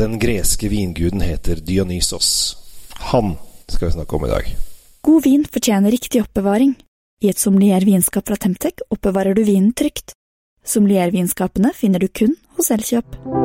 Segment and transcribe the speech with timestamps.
[0.00, 2.56] Den greske vinguden heter Dionysos.
[3.12, 3.34] Han
[3.66, 4.46] skal vi snakke om i dag.
[5.04, 6.72] God vin fortjener riktig oppbevaring.
[7.20, 10.16] I et sommeliervinskap fra Temtec oppbevarer du vinen trygt.
[10.64, 13.39] Sommeliervinskapene finner du kun hos Elkjøp.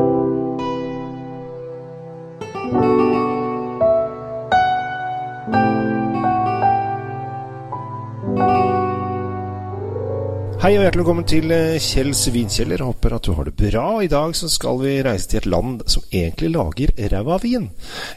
[10.65, 12.81] Hei og hjertelig velkommen til Kjell Kjells vinkjeller.
[12.81, 13.83] Håper at du har det bra.
[14.01, 17.67] I dag så skal vi reise til et land som egentlig lager ræva vin.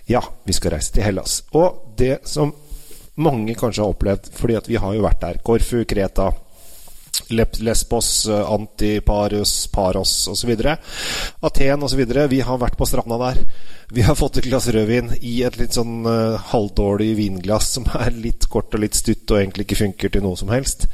[0.09, 1.43] Ja, vi skal reise til Hellas.
[1.53, 2.55] Og det som
[3.21, 5.43] mange kanskje har opplevd, fordi at vi har jo vært der.
[5.45, 6.31] Korfu, Kreta,
[7.31, 10.55] Lesbos, Antiparus, Paros osv.
[11.41, 12.05] Aten osv.
[12.31, 13.43] Vi har vært på stranda der.
[13.91, 18.13] Vi har fått et glass rødvin i et litt sånn uh, halvdårlig vinglass som er
[18.13, 20.85] litt kort og litt stutt og egentlig ikke funker til noe som helst.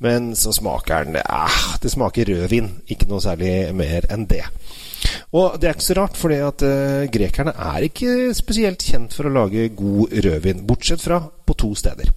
[0.00, 4.46] Men så smaker den eh, Det smaker rødvin, ikke noe særlig mer enn det.
[5.36, 9.34] Og det er ikke så rart, for uh, grekerne er ikke spesielt kjent for å
[9.34, 12.08] lage god rødvin, bortsett fra på to steder.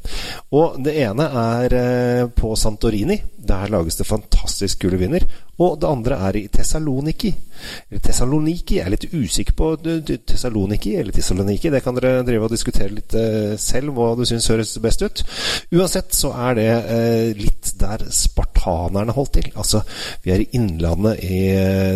[0.55, 3.20] Og det ene er uh, på Santorini.
[3.44, 5.25] Der lages det fantastisk gule viner.
[5.61, 7.30] Og det andre er i Tessaloniki.
[8.02, 9.67] Tessaloniki er litt usikker på
[10.25, 11.69] Tessaloniki eller Tessaloniki.
[11.69, 15.21] Det kan dere drive og diskutere litt uh, selv, hva du syns høres best ut.
[15.75, 19.52] Uansett så er det uh, litt der spartanerne holdt til.
[19.53, 19.83] Altså,
[20.25, 21.44] vi er i innlandet i,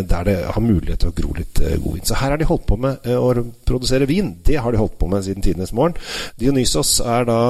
[0.06, 2.06] der det har mulighet til å gro litt god vin.
[2.06, 3.34] Så her har de holdt på med å
[3.66, 4.36] produsere vin.
[4.46, 5.98] Det har de holdt på med siden tidenes morgen.
[6.38, 7.40] Dionysos er da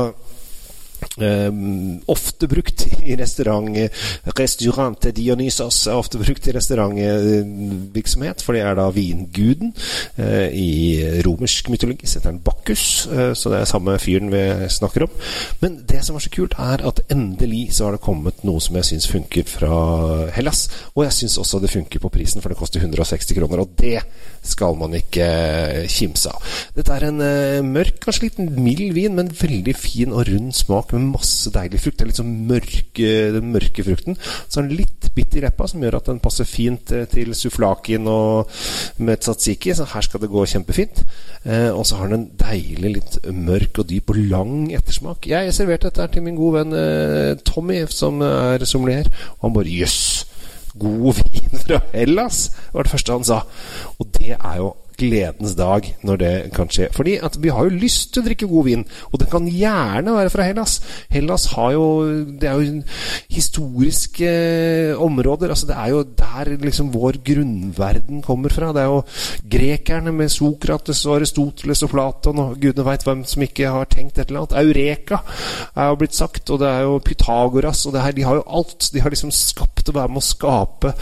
[1.18, 3.74] Um, ofte brukt i restaurant
[4.38, 9.72] Restaurante Dionysos er ofte brukt i restaurantvirksomhet, for det er da vinguden.
[10.18, 14.42] Uh, I romersk mytologi heter han Bakkus, uh, så det er samme fyren vi
[14.74, 15.14] snakker om.
[15.62, 18.78] Men det som var så kult, er at endelig så har det kommet noe som
[18.78, 19.72] jeg syns funker fra
[20.34, 20.66] Hellas.
[20.94, 23.62] Og jeg syns også det funker på prisen, for det koster 160 kroner.
[23.64, 24.02] Og det
[24.46, 25.26] skal man ikke
[25.90, 26.58] kimse av.
[26.78, 30.87] Dette er en uh, mørk, kanskje litt mild vin, men veldig fin og rund smak
[30.94, 31.98] med masse deilig frukt.
[31.98, 34.18] Det er litt sånn mørke, den mørke frukten.
[34.20, 37.34] Så er den litt bitt i leppa, som gjør at den passer fint eh, til
[37.36, 38.52] suflakin og
[39.02, 39.74] med tzatziki.
[39.76, 41.02] Så her skal det gå kjempefint.
[41.44, 45.28] Eh, og så har den en deilig, litt mørk og dyp og lang ettersmak.
[45.30, 49.78] Jeg serverte dette til min gode venn eh, Tommy, som er sommelier, og han bare
[49.78, 50.02] jøss.
[50.78, 53.40] God vin fra Hellas, var det første han sa.
[53.98, 56.88] Og det er jo gledens dag når det kan skje.
[56.94, 60.16] Fordi at vi har jo lyst til å drikke god vin, og den kan gjerne
[60.16, 60.78] være fra Hellas.
[61.12, 61.86] Hellas har jo
[62.38, 62.82] Det er jo
[63.32, 64.30] historiske
[64.98, 65.48] områder.
[65.50, 68.72] Altså Det er jo der liksom vår grunnverden kommer fra.
[68.72, 69.02] Det er jo
[69.50, 74.18] grekerne med Sokrates og Aristoteles og Platon og gudene veit hvem som ikke har tenkt
[74.18, 74.58] et eller annet.
[74.58, 75.22] Eureka
[75.76, 78.16] er jo blitt sagt, og det er jo Pythagoras og det her.
[78.16, 78.90] De har jo alt.
[78.92, 80.92] De har liksom skapt og være med å skape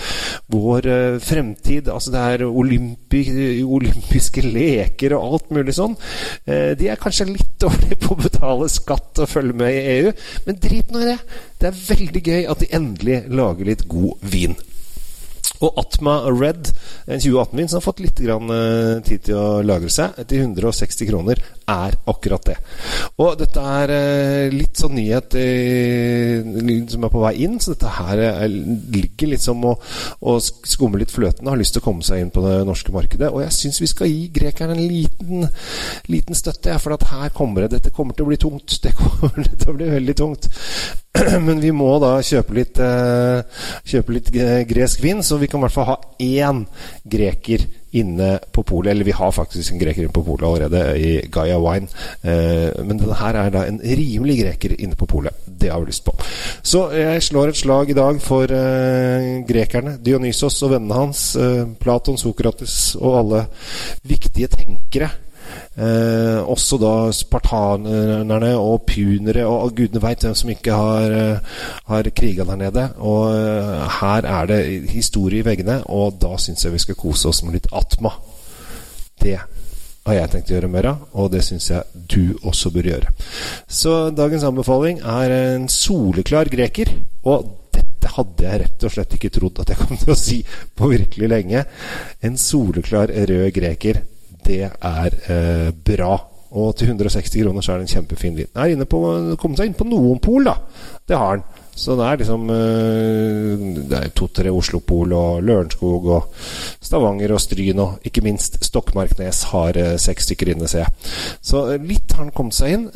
[0.53, 1.89] vår uh, fremtid.
[1.93, 3.23] Altså det er olympi,
[3.65, 5.97] olympiske leker og alt mulig sånn.
[6.45, 10.15] Eh, de er kanskje litt dårlige på å betale skatt og følge med i EU,
[10.47, 11.19] men drit nå i det.
[11.61, 14.57] Det er veldig gøy at de endelig lager litt god vin.
[15.65, 16.73] Og Atma Red,
[17.07, 21.09] en 2018-vin som har fått litt grann, uh, tid til å lagre seg, til 160
[21.11, 22.57] kroner, er akkurat det.
[23.23, 25.37] Og dette er uh, litt sånn nyhet
[26.93, 29.75] som er på vei inn, så dette her ligger litt som å,
[30.21, 33.31] å skumme litt fløten har lyst til å komme seg inn på det norske markedet.
[33.33, 35.49] Og jeg syns vi skal gi grekerne en liten,
[36.13, 38.79] liten støtte, for at her kommer det Dette kommer til å bli tungt.
[38.83, 40.49] Det kommer til å bli veldig tungt.
[41.47, 42.81] Men vi må da kjøpe litt,
[43.87, 44.31] kjøpe litt
[44.69, 46.65] gresk vin, så vi kan i hvert fall ha én
[47.05, 47.67] greker
[47.97, 48.93] inne på polet.
[48.93, 51.89] Eller vi har faktisk en greker inne på polet allerede, i Gaia Wine.
[52.85, 55.45] men denne her er da en rimelig greker inne på polet.
[55.47, 56.15] Det har vi lyst på.
[56.63, 58.53] Så jeg slår et slag i dag for
[59.49, 59.97] grekerne.
[60.03, 61.29] Dionysos og vennene hans.
[61.81, 63.47] Platon, Sokrates og alle
[64.05, 65.11] viktige tenkere
[65.77, 71.59] Eh, også da spartanerne og punere og gudene veit hvem som ikke har, uh,
[71.91, 72.87] har kriga der nede.
[72.97, 77.29] Og uh, her er det historie i veggene, og da syns jeg vi skal kose
[77.29, 78.15] oss med litt atma.
[79.21, 79.37] Det
[80.07, 83.13] har jeg tenkt å gjøre mer av, og det syns jeg du også bør gjøre.
[83.69, 86.95] Så dagens anbefaling er en soleklar greker.
[87.29, 90.43] Og dette hadde jeg rett og slett ikke trodd at jeg kom til å si
[90.73, 91.69] på virkelig lenge.
[92.25, 94.07] En soleklar rød greker
[94.47, 96.15] det er eh, bra.
[96.57, 98.51] Og til 160 kroner så er det en kjempefin vin.
[98.55, 99.01] Er inne på,
[99.41, 100.57] kommet seg inn på noen pol, da.
[101.07, 101.47] Det har han.
[101.77, 106.31] Så det er liksom eh, Det er to-tre Oslo-Pol og Lørenskog og
[106.81, 111.13] Stavanger og Stryn og ikke minst Stokmarknes har eh, seks stykker inne, ser jeg.
[111.45, 112.87] Så litt har den kommet seg inn.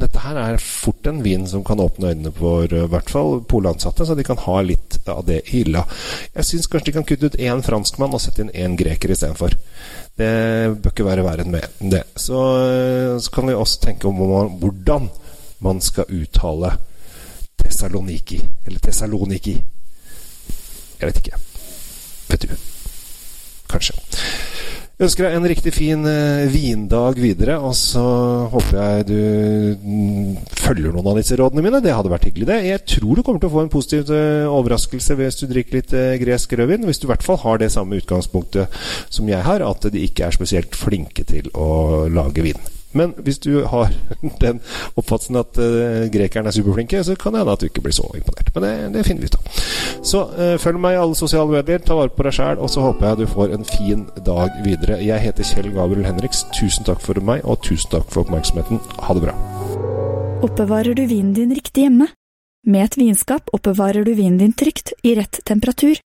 [0.00, 4.06] Dette her er fort en vin som kan åpne øynene for i hvert fall polansatte,
[4.06, 5.84] så de kan ha litt av det i hylla.
[6.34, 9.56] Jeg syns kanskje de kan kutte ut én franskmann og sette inn én greker istedenfor.
[10.20, 10.32] Det
[10.80, 12.04] bør ikke være verre enn det.
[12.18, 12.40] Så,
[13.20, 14.22] så kan vi også tenke om
[14.60, 15.10] hvordan
[15.64, 16.78] man skal uttale
[17.70, 18.40] Tessaloniki.
[18.66, 19.54] Eller Tessaloniki.
[21.00, 21.38] Jeg vet ikke.
[22.30, 22.54] Vet du.
[23.70, 23.94] Kanskje.
[25.00, 28.02] Jeg ønsker deg en riktig fin uh, vindag videre, og så
[28.52, 29.20] håper jeg du
[29.80, 31.80] mm, følger noen av disse rådene mine.
[31.80, 32.58] Det hadde vært hyggelig, det.
[32.66, 35.94] Jeg tror du kommer til å få en positiv uh, overraskelse hvis du drikker litt
[35.96, 36.84] uh, gresk rødvin.
[36.90, 38.76] Hvis du i hvert fall har det samme utgangspunktet
[39.08, 41.70] som jeg har, at de ikke er spesielt flinke til å
[42.12, 42.60] lage vin.
[42.92, 43.92] Men hvis du har
[44.44, 44.60] den
[44.96, 48.08] oppfattelsen at uh, grekerne er superflinke, så kan det hende at du ikke blir så
[48.18, 48.50] imponert.
[48.54, 49.60] Men det, det finner vi ut av.
[50.12, 52.84] Så uh, følg meg i alle sosiale medier, ta vare på deg sjæl, og så
[52.88, 55.00] håper jeg du får en fin dag videre.
[55.04, 56.44] Jeg heter Kjell Gabriel Henriks.
[56.56, 58.82] Tusen takk for meg, og tusen takk for oppmerksomheten.
[59.06, 59.36] Ha det bra.
[60.40, 62.08] Oppbevarer du vinen din riktig hjemme?
[62.66, 66.00] Med et vinskap oppbevarer du vinen din trygt, i rett temperatur.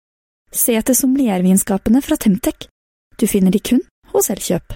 [0.51, 2.67] Se etter sommeliervinskapene fra Temtec.
[3.19, 4.75] Du finner de kun hos Elkjøp.